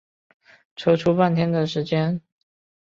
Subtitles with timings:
[0.75, 2.19] 抽出半天的时间